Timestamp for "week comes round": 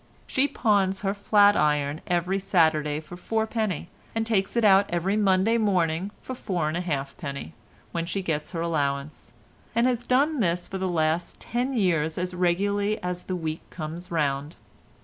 13.35-14.55